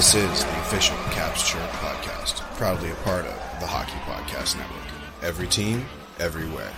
[0.00, 5.22] This is the official Caps Chirp podcast, proudly a part of the Hockey Podcast Network.
[5.22, 5.84] Every team,
[6.18, 6.72] everywhere.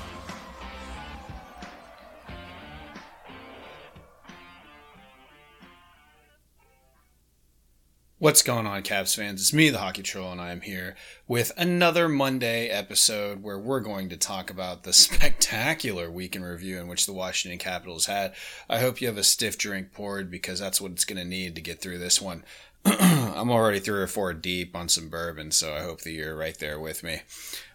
[8.19, 9.41] What's going on, Caps fans?
[9.41, 10.95] It's me, the Hockey Troll, and I am here
[11.27, 16.79] with another Monday episode where we're going to talk about the spectacular week in review
[16.79, 18.33] in which the Washington Capitals had.
[18.69, 21.57] I hope you have a stiff drink poured because that's what it's going to need
[21.57, 22.45] to get through this one.
[23.01, 26.59] I'm already three or four deep on some bourbon, so I hope that you're right
[26.59, 27.23] there with me.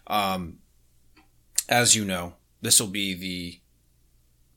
[0.06, 0.58] Um,
[1.68, 3.60] as you know, this will be the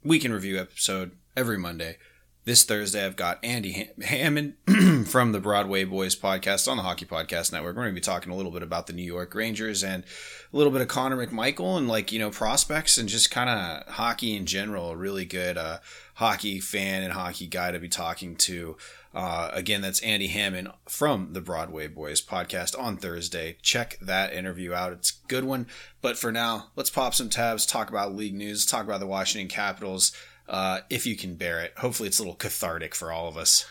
[0.03, 1.97] week in review episode every Monday.
[2.43, 7.05] This Thursday, I've got Andy Ham- Hammond from the Broadway Boys podcast on the Hockey
[7.05, 7.75] Podcast Network.
[7.75, 10.03] We're going to be talking a little bit about the New York Rangers and
[10.51, 13.93] a little bit of Connor McMichael and like, you know, prospects and just kind of
[13.93, 14.89] hockey in general.
[14.89, 15.77] A really good uh,
[16.15, 18.75] hockey fan and hockey guy to be talking to.
[19.13, 23.57] Uh, again, that's Andy Hammond from the Broadway Boys podcast on Thursday.
[23.61, 24.93] Check that interview out.
[24.93, 25.67] It's a good one.
[26.01, 29.49] But for now, let's pop some tabs, talk about league news, talk about the Washington
[29.49, 30.13] Capitals
[30.47, 31.73] uh, if you can bear it.
[31.77, 33.69] Hopefully, it's a little cathartic for all of us.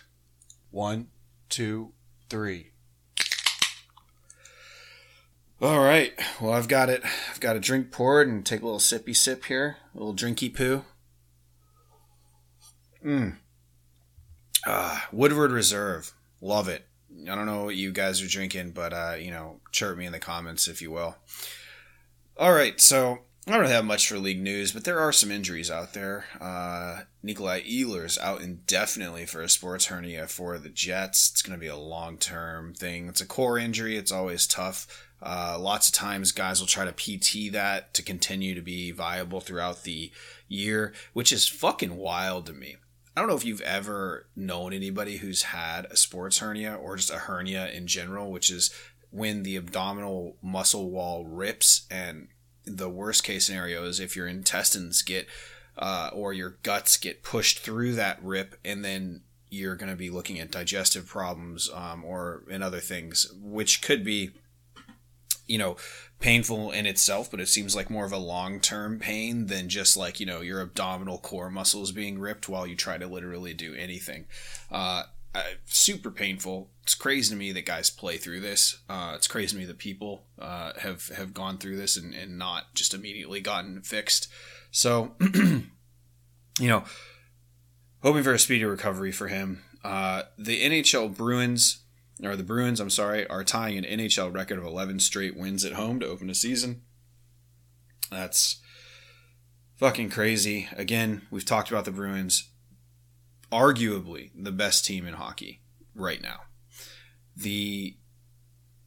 [0.70, 1.08] One,
[1.48, 1.92] two,
[2.28, 2.72] three.
[5.62, 6.12] All right.
[6.40, 7.02] Well, I've got it.
[7.30, 9.76] I've got a drink poured and take a little sippy sip here.
[9.94, 10.84] A little drinky poo.
[13.04, 13.36] Mmm.
[14.66, 16.12] Uh, Woodford Reserve.
[16.40, 16.86] Love it.
[17.22, 20.12] I don't know what you guys are drinking, but, uh, you know, chirp me in
[20.12, 21.16] the comments if you will.
[22.36, 22.80] All right.
[22.80, 26.26] So I don't have much for league news, but there are some injuries out there.
[26.40, 31.30] Uh, Nikolai Ehlers out indefinitely for a sports hernia for the Jets.
[31.30, 33.08] It's going to be a long term thing.
[33.08, 33.96] It's a core injury.
[33.96, 35.08] It's always tough.
[35.22, 39.40] Uh, lots of times, guys will try to PT that to continue to be viable
[39.40, 40.10] throughout the
[40.48, 42.76] year, which is fucking wild to me.
[43.20, 47.10] I don't know if you've ever known anybody who's had a sports hernia or just
[47.10, 48.72] a hernia in general, which is
[49.10, 52.28] when the abdominal muscle wall rips and
[52.64, 55.26] the worst case scenario is if your intestines get
[55.76, 59.20] uh, or your guts get pushed through that rip and then
[59.50, 64.02] you're going to be looking at digestive problems um, or in other things which could
[64.02, 64.30] be
[65.50, 65.76] you know
[66.20, 70.20] painful in itself but it seems like more of a long-term pain than just like
[70.20, 74.26] you know your abdominal core muscles being ripped while you try to literally do anything
[74.70, 76.70] uh, uh, super painful.
[76.82, 78.78] It's crazy to me that guys play through this.
[78.88, 82.36] Uh, it's crazy to me that people uh, have have gone through this and, and
[82.36, 84.28] not just immediately gotten fixed.
[84.72, 85.68] So, you
[86.58, 86.82] know,
[88.02, 89.62] hoping for a speedy recovery for him.
[89.84, 91.84] Uh, the NHL Bruins,
[92.22, 95.72] or the Bruins, I'm sorry, are tying an NHL record of 11 straight wins at
[95.72, 96.82] home to open a season.
[98.10, 98.60] That's
[99.76, 100.68] fucking crazy.
[100.76, 102.50] Again, we've talked about the Bruins
[103.50, 105.60] arguably the best team in hockey
[105.94, 106.40] right now.
[107.36, 107.96] The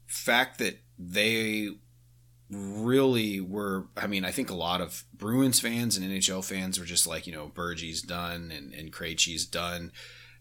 [0.05, 1.69] fact that they
[2.49, 6.85] really were I mean, I think a lot of Bruins fans and NHL fans were
[6.85, 9.91] just like, you know, Bergey's done and, and Krejci's done.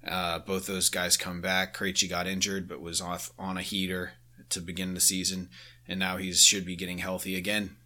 [0.07, 1.77] Uh, both those guys come back.
[1.77, 4.13] Krejci got injured but was off on a heater
[4.51, 5.49] to begin the season,
[5.87, 7.77] and now he should be getting healthy again.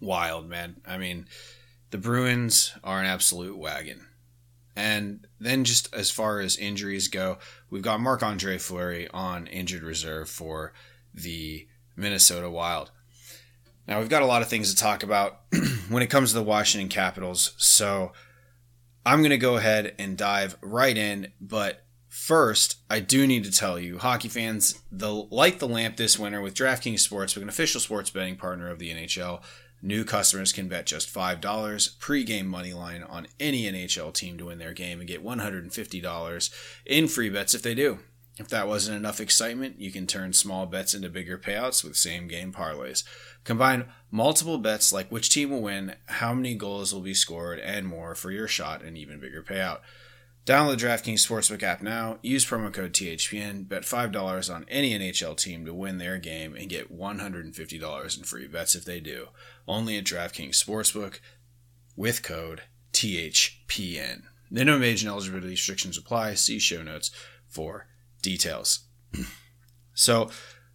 [0.00, 0.76] Wild, man.
[0.86, 1.26] I mean,
[1.90, 4.06] the Bruins are an absolute wagon.
[4.76, 9.82] And then, just as far as injuries go, we've got Marc Andre Fleury on injured
[9.82, 10.72] reserve for
[11.12, 11.66] the
[11.96, 12.92] Minnesota Wild.
[13.88, 15.40] Now, we've got a lot of things to talk about
[15.88, 17.54] when it comes to the Washington Capitals.
[17.56, 18.12] So,
[19.08, 21.32] I'm going to go ahead and dive right in.
[21.40, 26.18] But first, I do need to tell you, hockey fans, the light the lamp this
[26.18, 29.42] winter with DraftKings Sportsbook, an official sports betting partner of the NHL.
[29.80, 34.58] New customers can bet just $5 pre-game money line on any NHL team to win
[34.58, 36.50] their game and get $150
[36.84, 38.00] in free bets if they do.
[38.38, 42.28] If that wasn't enough excitement, you can turn small bets into bigger payouts with same
[42.28, 43.04] game parlays.
[43.48, 47.86] Combine multiple bets like which team will win, how many goals will be scored, and
[47.86, 49.78] more for your shot and even bigger payout.
[50.44, 52.18] Download the DraftKings Sportsbook app now.
[52.20, 53.66] Use promo code THPN.
[53.66, 58.48] Bet $5 on any NHL team to win their game and get $150 in free
[58.48, 59.28] bets if they do.
[59.66, 61.18] Only at DraftKings Sportsbook
[61.96, 64.24] with code THPN.
[64.50, 66.34] Minimum age and eligibility restrictions apply.
[66.34, 67.10] See show notes
[67.46, 67.86] for
[68.20, 68.80] details.
[69.94, 70.28] so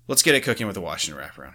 [0.07, 1.53] let's get it cooking with the Washington wraparound.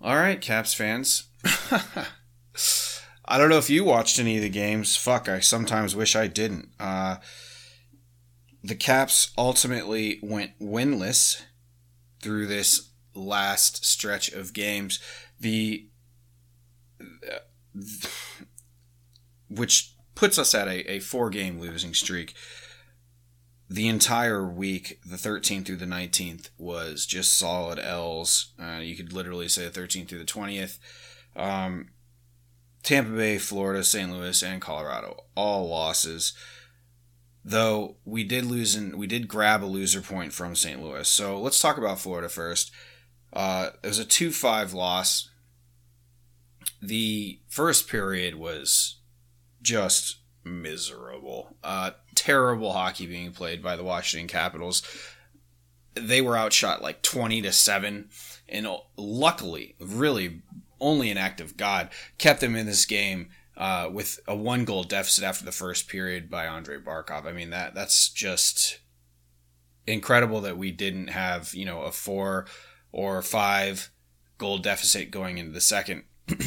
[0.00, 1.24] All right, Caps fans.
[3.24, 4.96] I don't know if you watched any of the games.
[4.96, 6.70] Fuck, I sometimes wish I didn't.
[6.80, 7.16] Uh,
[8.64, 11.42] the Caps ultimately went winless
[12.22, 14.98] through this last stretch of games.
[15.38, 15.88] The
[19.50, 22.34] which puts us at a, a four game losing streak.
[23.70, 28.54] The entire week, the 13th through the 19th, was just solid L's.
[28.58, 30.78] Uh, you could literally say the 13th through the 20th.
[31.36, 31.90] Um,
[32.82, 34.10] Tampa Bay, Florida, St.
[34.10, 36.32] Louis, and Colorado, all losses.
[37.44, 40.82] Though we did lose and we did grab a loser point from St.
[40.82, 41.08] Louis.
[41.08, 42.70] So let's talk about Florida first.
[43.32, 45.30] Uh, it was a 2 5 loss.
[46.80, 49.00] The first period was
[49.60, 51.56] just miserable.
[51.62, 54.82] Uh, terrible hockey being played by the Washington Capitals.
[55.94, 58.08] They were outshot like 20 to 7.
[58.48, 60.42] And luckily, really,
[60.80, 64.84] only an act of God kept them in this game uh, with a one goal
[64.84, 67.26] deficit after the first period by Andre Barkov.
[67.26, 68.78] I mean, that that's just
[69.86, 72.46] incredible that we didn't have, you know, a four
[72.92, 73.90] or five
[74.38, 76.04] goal deficit going into the second.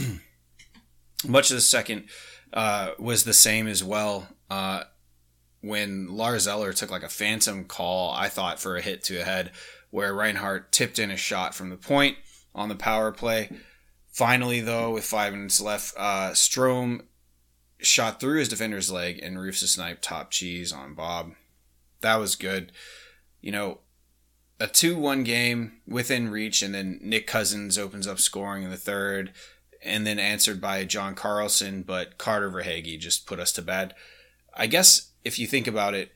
[1.28, 2.06] Much of the second
[2.54, 4.28] uh, was the same as well.
[4.50, 4.84] Uh,
[5.62, 9.24] when Lars Eller took like a phantom call, I thought for a hit to a
[9.24, 9.52] head,
[9.90, 12.18] where Reinhart tipped in a shot from the point
[12.54, 13.50] on the power play.
[14.12, 17.02] Finally, though, with five minutes left, uh, Strome
[17.80, 21.34] shot through his defender's leg and roofs a snipe top cheese on Bob.
[22.02, 22.72] That was good.
[23.42, 23.80] You know,
[24.60, 28.78] a 2 1 game within reach, and then Nick Cousins opens up scoring in the
[28.78, 29.32] third,
[29.84, 33.96] and then answered by John Carlson, but Carter Verhaeghe just put us to bed.
[34.54, 36.12] I guess if you think about it,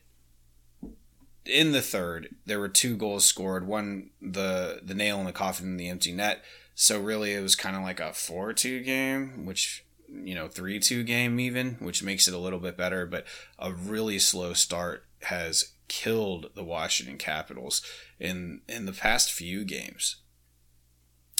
[1.44, 3.66] in the third, there were two goals scored.
[3.66, 6.42] One, the the nail in the coffin in the empty net.
[6.74, 11.38] So really, it was kind of like a four-two game, which you know three-two game
[11.40, 13.06] even, which makes it a little bit better.
[13.06, 13.26] But
[13.58, 17.80] a really slow start has killed the Washington Capitals
[18.18, 20.16] in in the past few games.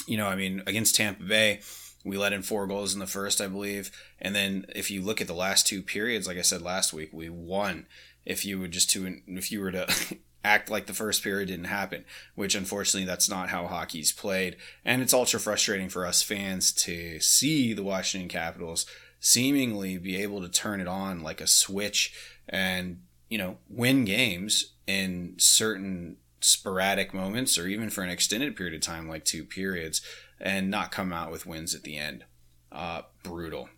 [0.07, 1.59] You know, I mean, against Tampa Bay,
[2.07, 5.19] we let in four goals in the first, I believe, and then if you look
[5.19, 7.85] at the last two periods, like I said last week, we won.
[8.25, 9.87] If you would just to if you were to
[10.43, 12.05] act like the first period didn't happen,
[12.35, 14.55] which unfortunately that's not how hockey's played,
[14.85, 18.85] and it's ultra frustrating for us fans to see the Washington Capitals
[19.19, 22.13] seemingly be able to turn it on like a switch
[22.47, 28.75] and you know win games in certain sporadic moments or even for an extended period
[28.75, 30.01] of time, like two periods,
[30.39, 32.25] and not come out with wins at the end.
[32.71, 33.69] Uh, brutal.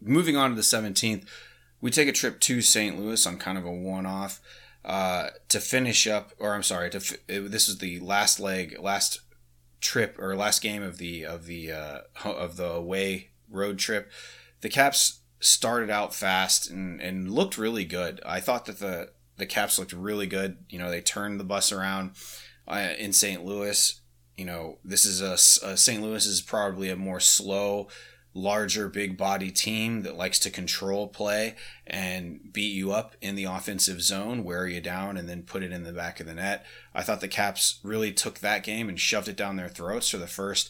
[0.00, 1.26] Moving on to the 17th,
[1.80, 2.98] we take a trip to St.
[2.98, 4.40] Louis on kind of a one off
[4.84, 9.20] uh, to finish up, or I'm sorry, to this is the last leg, last
[9.80, 14.10] trip or last game of the of the uh, of the away road trip.
[14.60, 18.20] The Caps started out fast and, and looked really good.
[18.24, 20.58] I thought that the the Caps looked really good.
[20.68, 22.12] You know, they turned the bus around
[22.66, 23.44] uh, in St.
[23.44, 24.00] Louis.
[24.36, 25.32] You know, this is a,
[25.66, 26.02] a St.
[26.02, 27.88] Louis is probably a more slow,
[28.34, 31.56] larger, big body team that likes to control play
[31.86, 35.72] and beat you up in the offensive zone, wear you down, and then put it
[35.72, 36.66] in the back of the net.
[36.94, 40.18] I thought the Caps really took that game and shoved it down their throats for
[40.18, 40.68] the first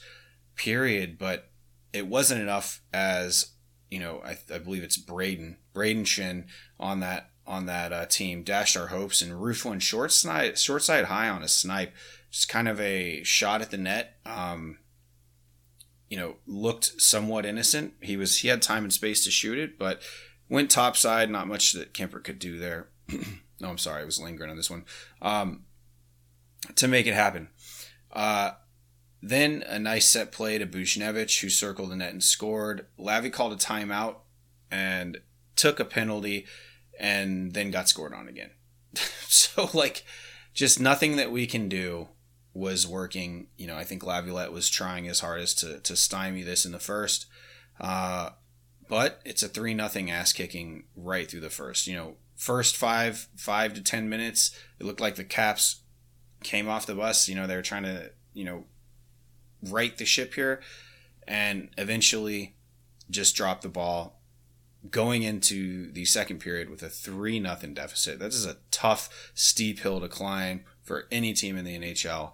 [0.55, 1.51] period, but
[1.93, 3.53] it wasn't enough as
[3.91, 6.47] you know, I, I believe it's Brayden, Brayden Schenn
[6.79, 11.05] on that on that uh, team dashed our hopes and went short side short side
[11.05, 11.95] high on a snipe
[12.37, 14.19] just kind of a shot at the net.
[14.27, 14.77] Um,
[16.11, 17.95] you know looked somewhat innocent.
[18.01, 20.03] He was he had time and space to shoot it but
[20.49, 22.89] went top side not much that Kuemper could do there.
[23.59, 24.03] No I'm sorry.
[24.03, 24.85] I was lingering on this one.
[25.23, 25.65] Um,
[26.75, 27.49] to make it happen.
[28.13, 28.51] Uh,
[29.23, 32.85] then a nice set play to Buchnevich who circled the net and scored.
[32.99, 34.17] Lavi called a timeout
[34.71, 35.23] and
[35.55, 36.45] took a penalty
[37.01, 38.51] and then got scored on again.
[39.27, 40.05] so like
[40.53, 42.09] just nothing that we can do
[42.57, 43.49] was working.
[43.59, 46.79] You know, I think Laviolette was trying his hardest to to stymie this in the
[46.79, 47.27] first.
[47.79, 48.31] Uh,
[48.89, 51.87] but it's a three nothing ass kicking right through the first.
[51.87, 55.83] You know, first five five to ten minutes, it looked like the Caps
[56.43, 57.29] came off the bus.
[57.29, 58.65] You know, they were trying to you know
[59.63, 60.61] right the ship here,
[61.29, 62.57] and eventually
[63.11, 64.21] just dropped the ball
[64.91, 68.19] going into the second period with a 3 nothing deficit.
[68.19, 72.33] That is a tough, steep hill to climb for any team in the NHL.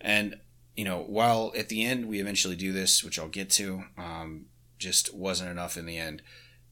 [0.00, 0.38] And,
[0.76, 4.46] you know, while at the end we eventually do this, which I'll get to, um,
[4.78, 6.20] just wasn't enough in the end.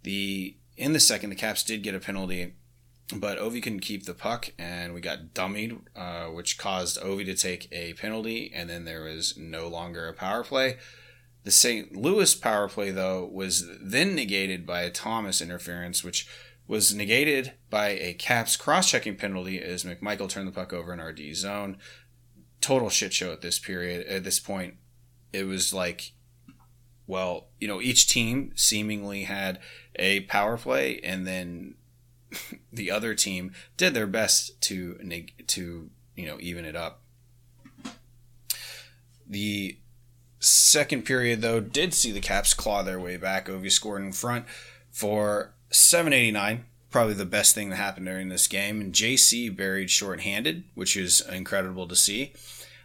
[0.02, 2.54] The in the second, the Caps did get a penalty,
[3.14, 7.34] but Ovi couldn't keep the puck, and we got dummied, uh, which caused Ovi to
[7.34, 10.78] take a penalty, and then there was no longer a power play.
[11.44, 11.94] The St.
[11.94, 16.26] Louis power play, though, was then negated by a Thomas interference, which
[16.66, 21.00] was negated by a Caps cross checking penalty as McMichael turned the puck over in
[21.00, 21.76] our D zone.
[22.60, 24.06] Total shit show at this period.
[24.06, 24.74] At this point,
[25.32, 26.12] it was like,
[27.06, 29.58] well, you know, each team seemingly had
[29.96, 31.74] a power play, and then
[32.72, 34.98] the other team did their best to
[35.48, 37.02] to you know even it up.
[39.26, 39.78] The
[40.38, 43.46] second period, though, did see the Caps claw their way back.
[43.46, 44.46] Ovi scored in front
[44.90, 46.66] for 789.
[46.90, 48.80] Probably the best thing that happened during this game.
[48.80, 52.34] And JC buried shorthanded, which is incredible to see.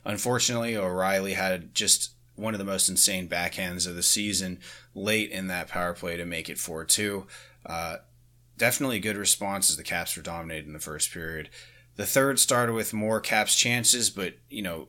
[0.06, 4.60] Unfortunately, O'Reilly had just one of the most insane backhands of the season
[4.96, 7.26] late in that power play to make it 4 2.
[7.66, 7.98] Uh,
[8.58, 11.50] definitely a good response as the Caps were dominated in the first period.
[11.98, 14.88] The third started with more Caps chances, but, you know,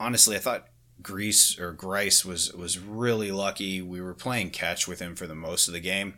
[0.00, 0.68] honestly, I thought
[1.02, 3.80] Grease or Greiss was was really lucky.
[3.80, 6.14] We were playing catch with him for the most of the game.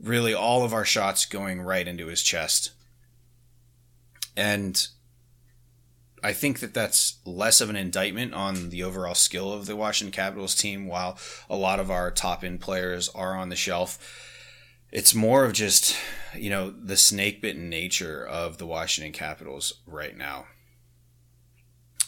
[0.00, 2.72] Really, all of our shots going right into his chest,
[4.36, 4.86] and
[6.22, 10.12] I think that that's less of an indictment on the overall skill of the Washington
[10.12, 10.86] Capitals team.
[10.86, 13.98] While a lot of our top end players are on the shelf,
[14.90, 15.96] it's more of just
[16.36, 20.46] you know the snake bitten nature of the Washington Capitals right now.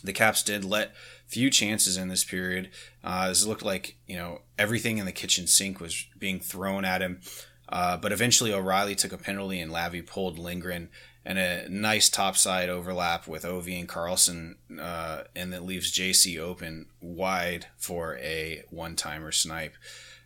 [0.03, 0.95] The Caps did let
[1.27, 2.71] few chances in this period.
[3.05, 7.03] Uh, this looked like you know everything in the kitchen sink was being thrown at
[7.03, 7.21] him.
[7.69, 10.89] Uh, but eventually O'Reilly took a penalty and Lavi pulled Lindgren
[11.25, 16.87] and a nice topside overlap with Ovi and Carlson, uh, and that leaves JC open
[17.03, 19.75] wide for a one timer snipe.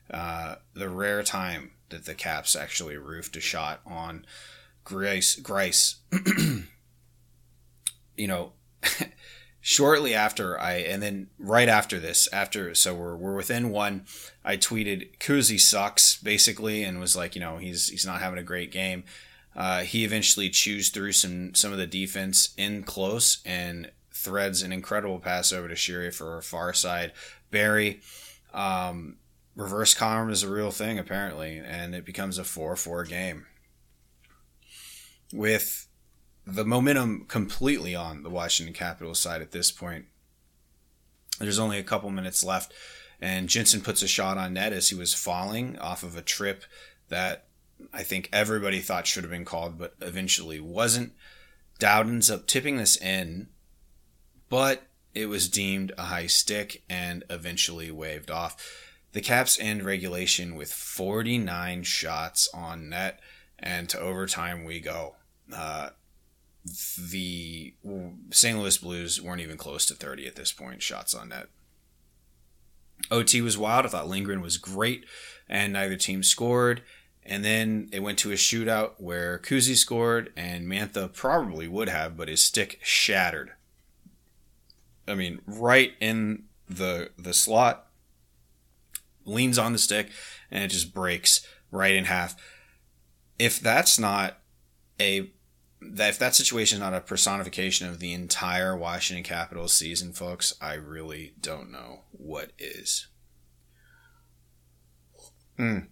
[0.08, 4.24] Uh, the rare time that the Caps actually roofed a shot on
[4.84, 5.40] Grice.
[5.40, 5.96] Greiss.
[8.16, 8.52] you know,
[9.64, 14.04] shortly after I and then right after this after so we're we're within one
[14.44, 18.42] I tweeted Kuzi sucks basically and was like you know he's he's not having a
[18.42, 19.04] great game.
[19.54, 24.72] Uh, he eventually chews through some some of the defense in close and threads an
[24.72, 27.12] incredible pass over to Sheary for a far side.
[27.52, 28.00] Barry,
[28.52, 29.16] um,
[29.54, 33.46] reverse column is a real thing apparently and it becomes a 4-4 game.
[35.32, 35.86] With
[36.46, 40.06] the momentum completely on the Washington Capitals side at this point.
[41.38, 42.72] There's only a couple minutes left,
[43.20, 46.64] and Jensen puts a shot on net as he was falling off of a trip
[47.08, 47.46] that
[47.92, 51.12] I think everybody thought should have been called, but eventually wasn't.
[51.78, 53.48] Dowd ends up tipping this in,
[54.48, 58.56] but it was deemed a high stick and eventually waved off.
[59.12, 63.20] The Caps end regulation with 49 shots on net,
[63.58, 65.16] and to overtime we go.
[65.54, 65.90] Uh,
[66.64, 67.74] the
[68.30, 68.58] St.
[68.58, 71.46] Louis Blues weren't even close to 30 at this point, shots on net.
[73.10, 73.84] OT was wild.
[73.84, 75.04] I thought Lindgren was great,
[75.48, 76.82] and neither team scored.
[77.24, 82.16] And then it went to a shootout where Kuzi scored, and Mantha probably would have,
[82.16, 83.52] but his stick shattered.
[85.06, 87.86] I mean, right in the the slot,
[89.24, 90.10] leans on the stick,
[90.50, 92.36] and it just breaks right in half.
[93.38, 94.38] If that's not
[95.00, 95.30] a
[95.90, 100.54] that if that situation is not a personification of the entire Washington Capitals season, folks,
[100.60, 103.08] I really don't know what is.
[105.58, 105.88] Mm.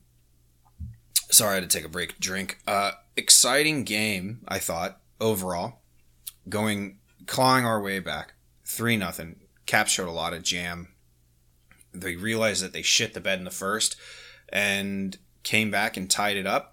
[1.30, 2.58] Sorry, I had to take a break drink.
[2.66, 5.80] Uh, exciting game, I thought, overall.
[6.48, 8.34] Going, clawing our way back.
[8.64, 9.36] 3 nothing.
[9.66, 10.94] Caps showed a lot of jam.
[11.92, 13.96] They realized that they shit the bed in the first
[14.48, 16.69] and came back and tied it up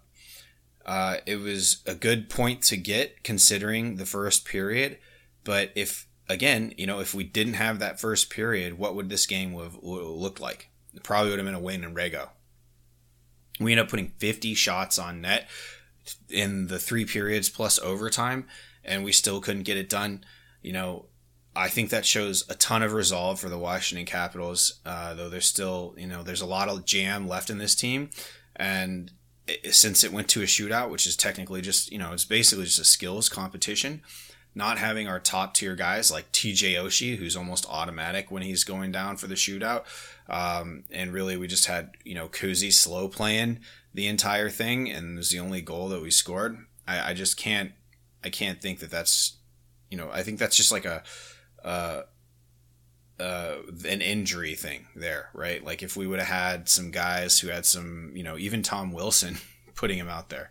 [0.88, 4.98] uh, it was a good point to get considering the first period.
[5.44, 9.26] But if, again, you know, if we didn't have that first period, what would this
[9.26, 10.70] game have, looked like?
[10.94, 12.30] It probably would have been a win in Rego.
[13.60, 15.50] We ended up putting 50 shots on net
[16.30, 18.48] in the three periods plus overtime,
[18.84, 20.24] and we still couldn't get it done.
[20.62, 21.06] You know,
[21.54, 25.48] I think that shows a ton of resolve for the Washington Capitals, uh, though there's
[25.48, 28.10] still, you know, there's a lot of jam left in this team.
[28.56, 29.12] And
[29.72, 32.80] since it went to a shootout, which is technically just, you know, it's basically just
[32.80, 34.02] a skills competition,
[34.54, 38.92] not having our top tier guys like TJ Oshie, who's almost automatic when he's going
[38.92, 39.84] down for the shootout.
[40.30, 43.60] Um, and really, we just had, you know, Kuzi slow playing
[43.94, 46.58] the entire thing, and it was the only goal that we scored.
[46.88, 47.72] I, I just can't,
[48.24, 49.38] I can't think that that's,
[49.90, 51.04] you know, I think that's just like a,
[51.64, 52.02] uh,
[53.20, 53.56] uh,
[53.88, 55.64] an injury thing there, right?
[55.64, 58.92] Like if we would have had some guys who had some, you know, even Tom
[58.92, 59.38] Wilson
[59.76, 60.50] putting him out there.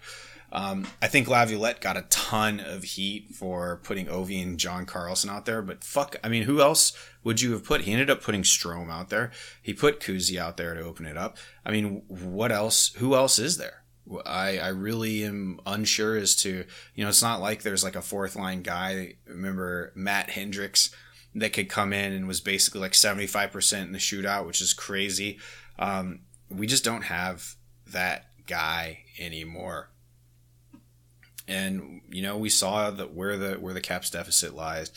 [0.52, 5.28] Um, I think Laviolette got a ton of heat for putting Ovi and John Carlson
[5.28, 7.82] out there, but fuck, I mean, who else would you have put?
[7.82, 9.32] He ended up putting Strome out there.
[9.60, 11.36] He put Kuzi out there to open it up.
[11.64, 12.94] I mean, what else?
[12.94, 13.82] Who else is there?
[14.24, 18.02] I, I really am unsure as to, you know, it's not like there's like a
[18.02, 19.16] fourth line guy.
[19.26, 20.90] Remember Matt Hendricks
[21.36, 25.38] that could come in and was basically like 75% in the shootout, which is crazy.
[25.78, 27.56] Um, we just don't have
[27.92, 29.90] that guy anymore.
[31.46, 34.90] And you know, we saw that where the where the Caps deficit lies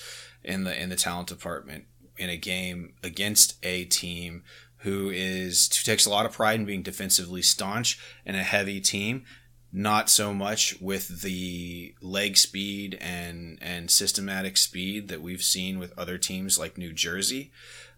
[0.43, 1.85] in the in the talent department
[2.17, 4.43] in a game against a team
[4.77, 8.79] who is who takes a lot of pride in being defensively staunch and a heavy
[8.79, 9.25] team
[9.71, 15.97] not so much with the leg speed and and systematic speed that we've seen with
[15.97, 17.51] other teams like New Jersey.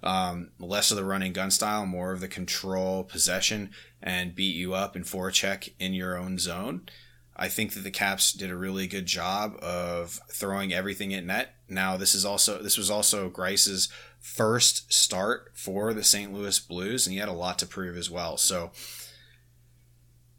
[0.04, 3.70] Um, less of the running gun style, more of the control possession
[4.02, 6.88] and beat you up and forecheck in your own zone.
[7.36, 11.56] I think that the Caps did a really good job of throwing everything at net.
[11.70, 16.34] Now this is also this was also Greiss's first start for the St.
[16.34, 18.38] Louis Blues, and he had a lot to prove as well.
[18.38, 18.72] So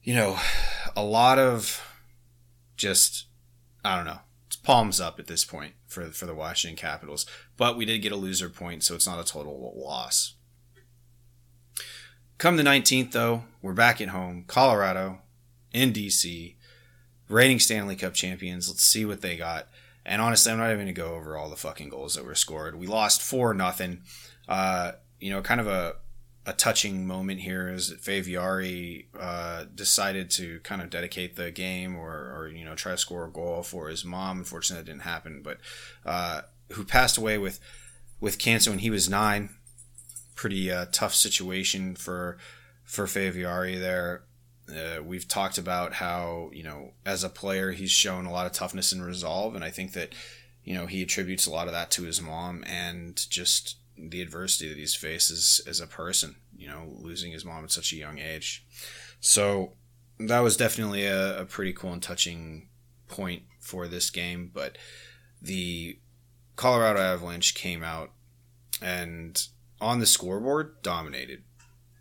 [0.02, 0.38] you know,
[0.96, 1.80] a lot of
[2.76, 3.26] just
[3.84, 4.20] I don't know.
[4.46, 8.12] It's palms up at this point for for the Washington Capitals, but we did get
[8.12, 10.34] a loser point, so it's not a total loss.
[12.38, 15.20] Come the 19th, though, we're back at home, Colorado,
[15.72, 16.56] in DC,
[17.28, 18.68] reigning Stanley Cup champions.
[18.68, 19.68] Let's see what they got.
[20.04, 22.34] And honestly, I'm not even going to go over all the fucking goals that were
[22.34, 22.74] scored.
[22.74, 24.02] We lost four nothing.
[24.48, 25.94] Uh, you know, kind of a
[26.44, 31.96] a touching moment here is that Fehervary uh, decided to kind of dedicate the game
[31.96, 34.38] or, or, you know try to score a goal for his mom.
[34.38, 35.40] Unfortunately, that didn't happen.
[35.42, 35.58] But
[36.04, 37.60] uh, who passed away with
[38.20, 39.50] with cancer when he was nine.
[40.34, 42.38] Pretty uh, tough situation for
[42.84, 44.24] for Fehervary there.
[44.68, 48.52] Uh, we've talked about how you know as a player he's shown a lot of
[48.52, 50.14] toughness and resolve, and I think that
[50.64, 53.76] you know he attributes a lot of that to his mom and just
[54.10, 57.70] the adversity that he's faced as, as a person, you know, losing his mom at
[57.70, 58.64] such a young age.
[59.20, 59.74] So
[60.18, 62.68] that was definitely a, a pretty cool and touching
[63.08, 64.50] point for this game.
[64.52, 64.76] But
[65.40, 65.98] the
[66.56, 68.10] Colorado Avalanche came out
[68.80, 69.46] and
[69.80, 71.44] on the scoreboard dominated.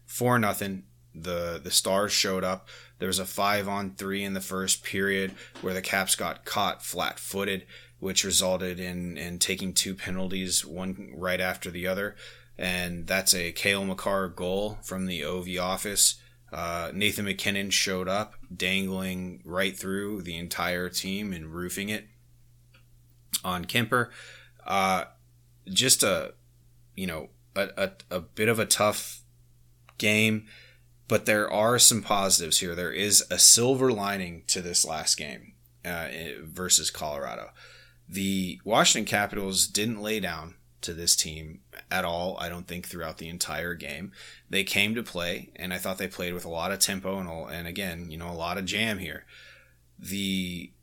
[0.06, 0.84] Four nothing.
[1.14, 2.68] The the Stars showed up.
[3.00, 6.84] There was a five on three in the first period where the Caps got caught
[6.84, 7.66] flat footed
[8.02, 12.16] which resulted in in taking two penalties, one right after the other,
[12.58, 16.16] and that's a Cale Makar goal from the OV office.
[16.52, 22.08] Uh, Nathan MacKinnon showed up, dangling right through the entire team and roofing it
[23.46, 24.10] on Kuemper.
[24.66, 25.06] Uh,
[25.70, 26.34] just a,
[26.96, 29.22] you know, a, a, a bit of a tough
[30.00, 30.48] game,
[31.08, 32.74] but there are some positives here.
[32.74, 35.54] There is a silver lining to this last game
[35.86, 36.08] uh,
[36.44, 37.52] versus Colorado.
[38.12, 43.20] The Washington Capitals didn't lay down to this team at all, I don't think, throughout
[43.20, 44.12] the entire game.
[44.50, 47.30] They came to play, and I thought they played with a lot of tempo and,
[47.54, 49.26] and again, you know, a lot of jam here.
[49.98, 50.74] The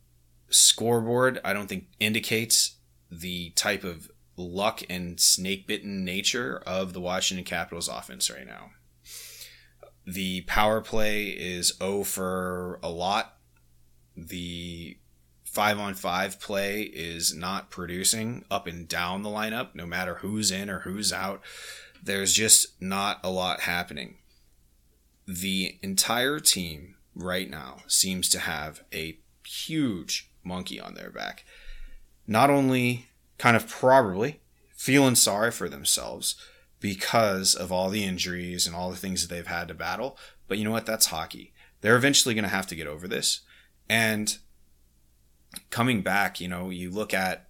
[0.49, 2.77] scoreboard, I don't think, indicates
[3.11, 8.71] the type of luck and snake bitten nature of the Washington Capitals offense right now.
[10.03, 13.35] The power play is 0 for a lot.
[14.17, 14.97] The
[15.49, 20.51] five on five play is not producing up and down the lineup, no matter who's
[20.51, 21.41] in or who's out.
[22.03, 24.17] There's just not a lot happening.
[25.27, 31.45] The entire team right now seems to have a huge monkey on their back.
[32.27, 33.07] Not only
[33.39, 34.41] kind of probably
[34.75, 36.35] feeling sorry for themselves
[36.79, 40.15] because of all the injuries and all the things that they've had to battle,
[40.47, 40.85] but you know what?
[40.85, 41.53] That's hockey.
[41.81, 43.41] They're eventually going to have to get over this.
[43.89, 44.37] And
[45.69, 47.47] coming back, you know, you look at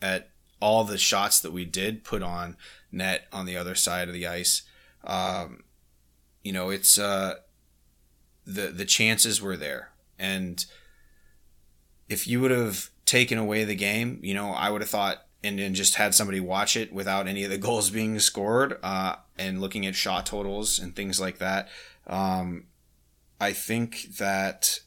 [0.00, 0.30] at
[0.60, 2.56] all the shots that we did put on
[2.90, 4.62] net on the other side of the ice.
[5.04, 5.64] Um,
[6.42, 7.36] you know, it's uh,
[8.46, 10.64] the the chances were there, and
[12.08, 15.58] if you would have taken away the game, you know, I would have thought and
[15.58, 19.60] then just had somebody watch it without any of the goals being scored uh, and
[19.60, 21.68] looking at shot totals and things like that.
[22.06, 22.64] Um,
[23.40, 24.80] I think that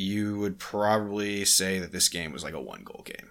[0.00, 3.30] you would probably say that this game was like a one goal game.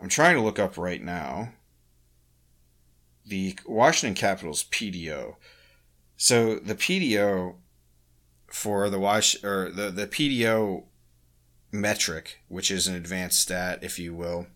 [0.00, 1.52] I'm trying to look up right now
[3.26, 5.36] the Washington Capitals PDO.
[6.16, 7.56] So the PDO
[8.48, 10.84] for the Wash or the, the PDO
[11.72, 14.46] metric, which is an advanced stat, if you will,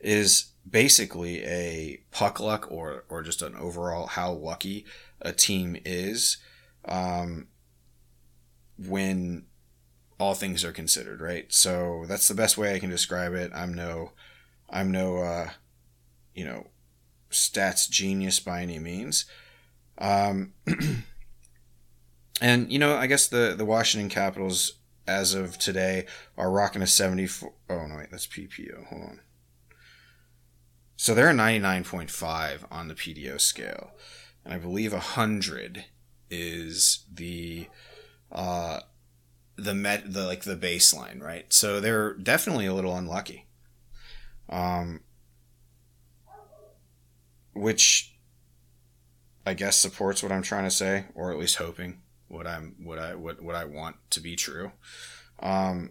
[0.00, 4.84] is basically a puck luck or or just an overall how lucky
[5.20, 6.38] a team is.
[6.86, 7.48] Um,
[8.78, 9.46] when
[10.18, 11.52] all things are considered, right?
[11.52, 13.50] So that's the best way I can describe it.
[13.54, 14.12] I'm no,
[14.70, 15.50] I'm no, uh,
[16.34, 16.68] you know,
[17.30, 19.24] stats genius by any means.
[19.98, 20.54] Um,
[22.40, 24.74] and you know, I guess the the Washington Capitals
[25.06, 26.06] as of today
[26.36, 27.52] are rocking a 74.
[27.68, 28.86] Oh no, wait, that's PPO.
[28.86, 29.20] Hold on.
[30.96, 33.90] So they're a 99.5 on the PDO scale.
[34.44, 35.86] And I believe 100
[36.30, 37.66] is the
[38.34, 38.80] uh
[39.56, 41.52] the met the like the baseline, right?
[41.52, 43.46] So they're definitely a little unlucky.
[44.48, 45.00] Um
[47.54, 48.16] which
[49.46, 52.98] I guess supports what I'm trying to say or at least hoping what I'm what
[52.98, 54.72] I what what I want to be true.
[55.38, 55.90] Um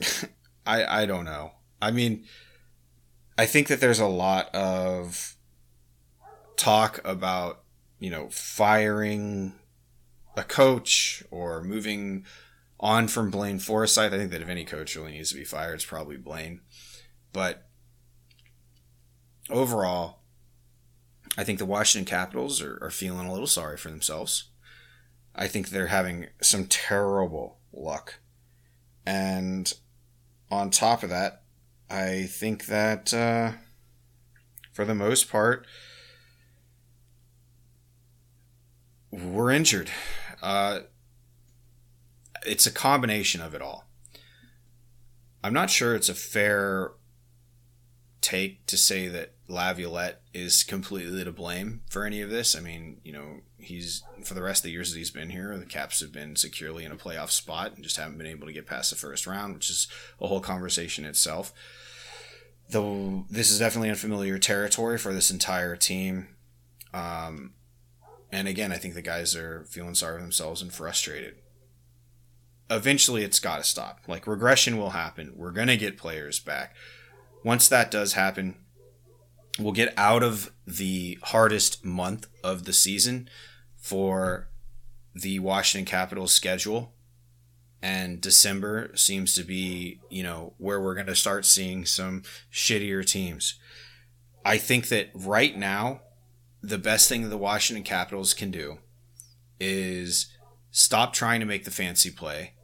[0.66, 1.52] I I don't know.
[1.80, 2.24] I mean
[3.36, 5.36] I think that there's a lot of
[6.56, 7.62] talk about,
[7.98, 9.54] you know, firing
[10.36, 12.24] a coach or moving
[12.80, 14.12] on from Blaine Forsythe.
[14.12, 16.60] I think that if any coach really needs to be fired, it's probably Blaine.
[17.32, 17.66] But
[19.50, 20.20] overall,
[21.36, 24.50] I think the Washington Capitals are, are feeling a little sorry for themselves.
[25.34, 28.20] I think they're having some terrible luck.
[29.04, 29.72] And
[30.50, 31.42] on top of that,
[31.90, 33.52] I think that uh,
[34.72, 35.66] for the most part,
[39.10, 39.90] we're injured.
[40.44, 40.80] Uh,
[42.44, 43.86] it's a combination of it all.
[45.42, 46.92] I'm not sure it's a fair
[48.20, 52.54] take to say that Laviolette is completely to blame for any of this.
[52.54, 55.56] I mean, you know, he's for the rest of the years that he's been here,
[55.56, 58.52] the Caps have been securely in a playoff spot and just haven't been able to
[58.52, 59.88] get past the first round, which is
[60.20, 61.54] a whole conversation itself.
[62.68, 66.28] Though this is definitely unfamiliar territory for this entire team.
[66.92, 67.54] Um,
[68.34, 71.36] and again, I think the guys are feeling sorry for themselves and frustrated.
[72.68, 74.00] Eventually, it's got to stop.
[74.08, 75.34] Like, regression will happen.
[75.36, 76.74] We're going to get players back.
[77.44, 78.56] Once that does happen,
[79.56, 83.28] we'll get out of the hardest month of the season
[83.76, 84.48] for
[85.14, 86.92] the Washington Capitals schedule.
[87.80, 93.06] And December seems to be, you know, where we're going to start seeing some shittier
[93.06, 93.60] teams.
[94.44, 96.00] I think that right now,
[96.64, 98.78] the best thing the Washington Capitals can do
[99.60, 100.34] is
[100.70, 102.54] stop trying to make the fancy play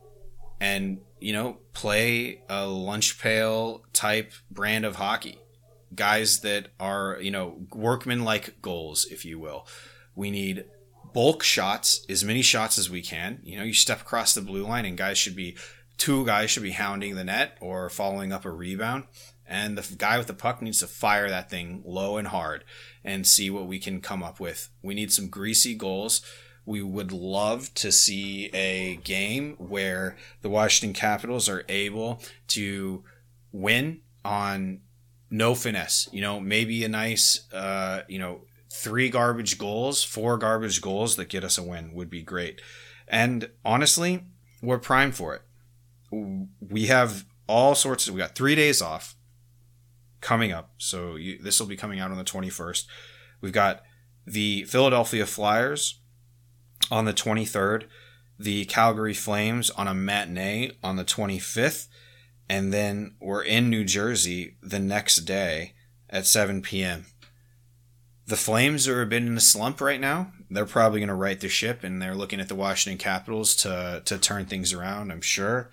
[0.59, 5.39] and, you know, play a lunch pail type brand of hockey
[5.95, 9.67] guys that are, you know, workman like goals, if you will.
[10.15, 10.65] We need
[11.13, 13.41] bulk shots, as many shots as we can.
[13.43, 15.57] You know, you step across the blue line and guys should be,
[15.99, 19.05] two guys should be hounding the net or following up a rebound.
[19.47, 22.65] And the guy with the puck needs to fire that thing low and hard
[23.05, 24.71] and see what we can come up with.
[24.83, 26.23] We need some greasy goals.
[26.67, 33.03] We would love to see a game where the Washington Capitals are able to
[33.53, 34.81] win on
[35.31, 36.09] no finesse.
[36.13, 41.29] You know, maybe a nice, uh, you know, three garbage goals, four garbage goals that
[41.29, 42.61] get us a win would be great.
[43.09, 44.25] And honestly,
[44.63, 45.43] we're primed for it.
[46.61, 49.17] We have all sorts of, we got three days off
[50.21, 50.73] coming up.
[50.79, 52.87] So this will be coming out on the 21st.
[53.41, 53.83] We've got
[54.27, 56.01] the Philadelphia Flyers
[56.91, 57.85] on the 23rd,
[58.39, 61.89] the Calgary Flames on a matinee on the 25th,
[62.49, 65.75] and then we're in New Jersey the next day
[66.09, 67.07] at 7 p.m.
[68.27, 70.33] The Flames are a bit in a slump right now.
[70.49, 74.03] They're probably going to right the ship, and they're looking at the Washington Capitals to
[74.05, 75.11] to turn things around.
[75.11, 75.71] I'm sure.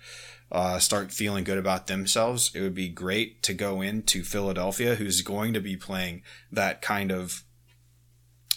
[0.50, 2.50] Uh, start feeling good about themselves.
[2.54, 7.12] It would be great to go into Philadelphia, who's going to be playing that kind
[7.12, 7.44] of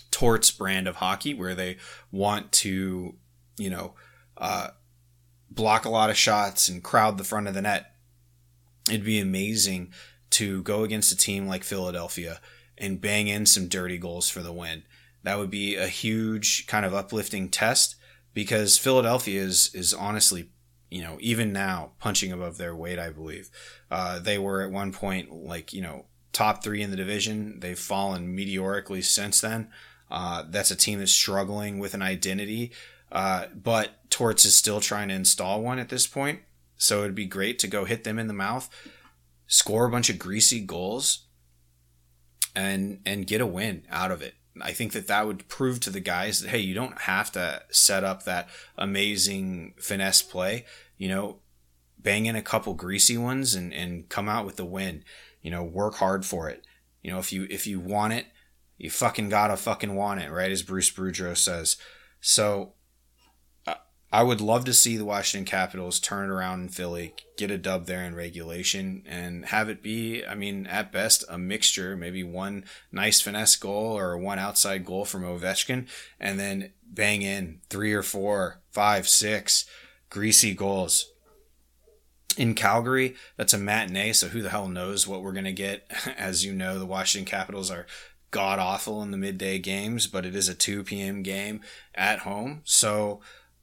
[0.09, 1.77] torts brand of hockey, where they
[2.11, 3.15] want to,
[3.57, 3.93] you know,
[4.37, 4.69] uh,
[5.49, 7.91] block a lot of shots and crowd the front of the net
[8.89, 9.93] it'd be amazing
[10.31, 12.39] to go against a team like Philadelphia
[12.77, 14.83] and bang in some dirty goals for the win.
[15.23, 17.95] That would be a huge kind of uplifting test
[18.33, 20.49] because Philadelphia is is honestly,
[20.91, 22.99] you know, even now punching above their weight.
[22.99, 23.49] I believe
[23.89, 27.59] uh, they were at one point like you know top three in the division.
[27.61, 29.69] They've fallen meteorically since then.
[30.11, 32.73] Uh, that's a team that's struggling with an identity,
[33.11, 36.41] uh, but Torts is still trying to install one at this point.
[36.75, 38.69] So it'd be great to go hit them in the mouth,
[39.47, 41.27] score a bunch of greasy goals,
[42.53, 44.33] and and get a win out of it.
[44.59, 47.63] I think that that would prove to the guys that hey, you don't have to
[47.69, 50.65] set up that amazing finesse play.
[50.97, 51.39] You know,
[51.99, 55.03] bang in a couple greasy ones and and come out with the win.
[55.41, 56.65] You know, work hard for it.
[57.01, 58.27] You know, if you if you want it,
[58.77, 60.51] you fucking gotta fucking want it, right?
[60.51, 61.77] As Bruce Boudreau says.
[62.19, 62.73] So
[64.13, 67.57] I would love to see the Washington Capitals turn it around in Philly, get a
[67.57, 72.21] dub there in regulation, and have it be, I mean, at best, a mixture, maybe
[72.21, 75.87] one nice finesse goal or one outside goal from Ovechkin,
[76.19, 79.65] and then bang in three or four, five, six
[80.09, 81.13] greasy goals
[82.37, 83.15] in Calgary.
[83.37, 85.89] That's a matinee, so who the hell knows what we're going to get?
[86.17, 87.85] As you know, the Washington Capitals are
[88.31, 91.21] god awful in the midday games, but it is a 2 p.m.
[91.21, 91.61] game
[91.93, 92.61] at home.
[92.63, 93.21] So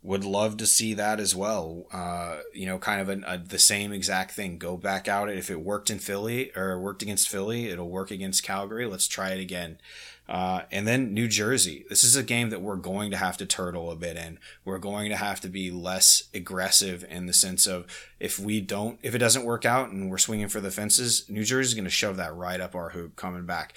[0.08, 1.84] would love to see that as well.
[1.92, 4.56] Uh, you know, kind of a, a, the same exact thing.
[4.56, 5.28] Go back out.
[5.28, 8.86] If it worked in Philly or worked against Philly, it'll work against Calgary.
[8.86, 9.78] Let's try it again.
[10.26, 11.84] Uh, and then New Jersey.
[11.90, 14.38] This is a game that we're going to have to turtle a bit in.
[14.64, 17.84] We're going to have to be less aggressive in the sense of
[18.18, 21.44] if we don't, if it doesn't work out and we're swinging for the fences, New
[21.44, 23.74] Jersey's going to shove that right up our hoop coming back.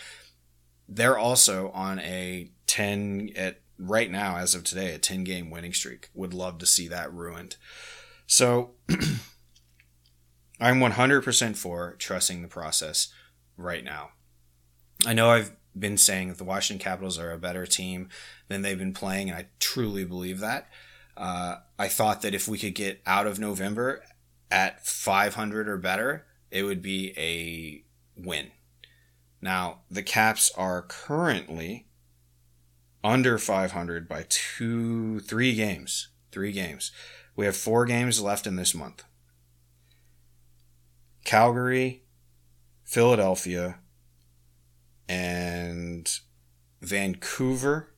[0.88, 5.74] They're also on a 10 at right now, as of today, a 10 game winning
[5.74, 6.10] streak.
[6.14, 7.58] Would love to see that ruined.
[8.28, 8.72] So
[10.60, 13.12] I'm 100% for trusting the process
[13.58, 14.10] right now.
[15.06, 18.10] I know I've been saying that the Washington Capitals are a better team
[18.48, 20.70] than they've been playing, and I truly believe that.
[21.18, 24.04] Uh, I thought that if we could get out of November
[24.50, 27.84] at 500 or better, it would be a
[28.22, 28.52] win.
[29.42, 31.88] Now, the Caps are currently
[33.04, 36.10] under 500 by two, three games.
[36.32, 36.92] Three games.
[37.36, 39.04] We have four games left in this month
[41.24, 42.04] Calgary,
[42.84, 43.80] Philadelphia,
[45.08, 46.10] and
[46.82, 47.94] Vancouver.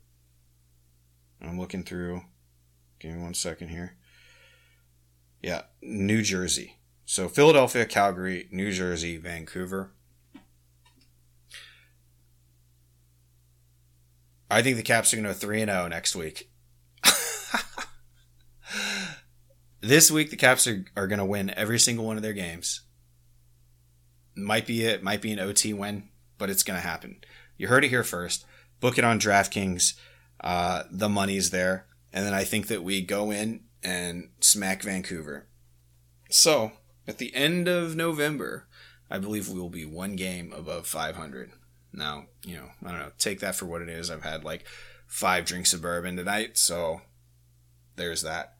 [1.42, 2.22] I'm looking through.
[3.00, 3.98] Give me one second here.
[5.42, 6.78] Yeah, New Jersey.
[7.06, 9.92] So Philadelphia, Calgary, New Jersey, Vancouver.
[14.54, 16.50] I think the Caps are going to go 3 and 0 next week.
[19.82, 22.82] this week, the Caps are, are going to win every single one of their games.
[24.36, 27.18] Might be it, might be an OT win, but it's going to happen.
[27.58, 28.46] You heard it here first.
[28.80, 29.94] Book it on DraftKings.
[30.42, 31.88] Uh, the money's there.
[32.12, 35.48] And then I think that we go in and smack Vancouver.
[36.30, 36.74] So,
[37.08, 38.68] at the end of November,
[39.10, 41.52] I believe we will be one game above 500.
[41.94, 44.10] Now, you know, I don't know, take that for what it is.
[44.10, 44.66] I've had like
[45.06, 47.02] five drinks of bourbon tonight, so
[47.96, 48.56] there's that.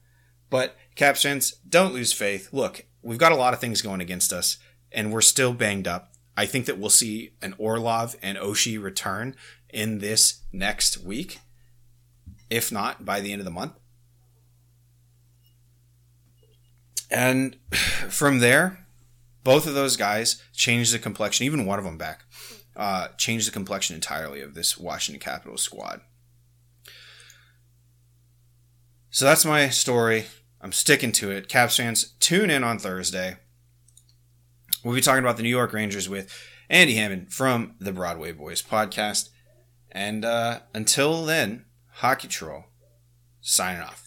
[0.50, 2.50] But Caps fans, don't lose faith.
[2.52, 4.58] Look, we've got a lot of things going against us,
[4.92, 6.12] and we're still banged up.
[6.36, 9.34] I think that we'll see an Orlov and Oshie return
[9.68, 11.40] in this next week,
[12.50, 13.72] if not by the end of the month.
[17.10, 17.56] And
[18.08, 18.86] from there,
[19.42, 22.24] both of those guys changed the complexion, even one of them back
[22.76, 26.00] uh, change the complexion entirely of this Washington Capitals squad.
[29.10, 30.24] So that's my story.
[30.60, 31.48] I'm sticking to it.
[31.48, 33.36] Caps fans, tune in on Thursday.
[34.82, 36.36] We'll be talking about the New York Rangers with
[36.68, 39.28] Andy Hammond from the Broadway Boys podcast.
[39.92, 42.64] And uh, until then, Hockey Troll
[43.40, 44.03] signing off.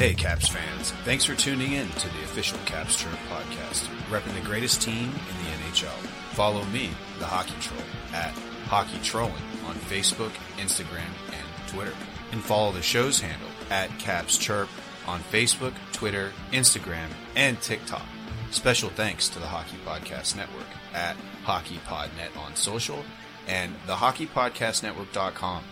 [0.00, 0.92] Hey, Caps fans.
[1.04, 5.44] Thanks for tuning in to the official Caps Chirp podcast, repping the greatest team in
[5.44, 5.92] the NHL.
[6.32, 7.82] Follow me, the Hockey Troll,
[8.14, 8.30] at
[8.64, 9.34] Hockey Trolling
[9.66, 11.92] on Facebook, Instagram, and Twitter.
[12.32, 14.70] And follow the show's handle at Caps Chirp
[15.06, 18.06] on Facebook, Twitter, Instagram, and TikTok.
[18.52, 23.04] Special thanks to the Hockey Podcast Network at HockeyPodNet on social
[23.46, 25.62] and the HockeyPodcastNetwork.com.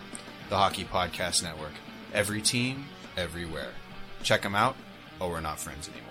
[0.51, 1.73] The Hockey Podcast Network.
[2.13, 2.85] Every team,
[3.17, 3.73] everywhere.
[4.23, 4.77] Check them out.
[5.21, 6.08] Oh, we're not friends anymore.